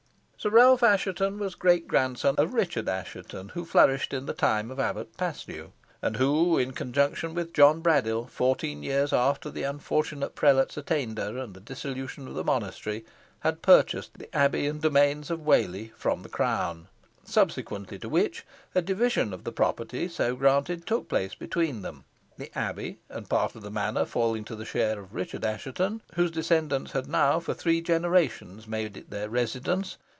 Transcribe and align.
Sir 0.41 0.49
Ralph 0.49 0.81
Assheton 0.81 1.37
was 1.37 1.53
great 1.53 1.87
grandson 1.87 2.33
of 2.39 2.55
Richard 2.55 2.89
Assheton, 2.89 3.49
who 3.49 3.63
flourished 3.63 4.11
in 4.11 4.25
the 4.25 4.33
time 4.33 4.71
of 4.71 4.79
Abbot 4.79 5.15
Paslew, 5.15 5.71
and 6.01 6.17
who, 6.17 6.57
in 6.57 6.71
conjunction 6.71 7.35
with 7.35 7.53
John 7.53 7.79
Braddyll, 7.83 8.27
fourteen 8.27 8.81
years 8.81 9.13
after 9.13 9.51
the 9.51 9.61
unfortunate 9.61 10.33
prelate's 10.33 10.77
attainder 10.77 11.37
and 11.37 11.53
the 11.53 11.59
dissolution 11.59 12.27
of 12.27 12.33
the 12.33 12.43
monastery, 12.43 13.05
had 13.41 13.61
purchased 13.61 14.17
the 14.17 14.35
abbey 14.35 14.65
and 14.65 14.81
domains 14.81 15.29
of 15.29 15.45
Whalley 15.45 15.91
from 15.95 16.23
the 16.23 16.27
Crown, 16.27 16.87
subsequently 17.23 17.99
to 17.99 18.09
which, 18.09 18.43
a 18.73 18.81
division 18.81 19.33
of 19.35 19.43
the 19.43 19.51
property 19.51 20.07
so 20.07 20.35
granted 20.35 20.87
took 20.87 21.07
place 21.07 21.35
between 21.35 21.83
them, 21.83 22.03
the 22.39 22.49
abbey 22.57 22.97
and 23.11 23.29
part 23.29 23.53
of 23.53 23.61
the 23.61 23.69
manor 23.69 24.05
falling 24.05 24.43
to 24.45 24.55
the 24.55 24.65
share 24.65 24.99
of 24.99 25.13
Richard 25.13 25.45
Assheton, 25.45 26.01
whose 26.15 26.31
descendants 26.31 26.93
had 26.93 27.05
now 27.07 27.39
for 27.39 27.53
three 27.53 27.79
generations 27.79 28.67
made 28.67 28.97
it 28.97 29.11
their 29.11 29.29
residence. 29.29 29.97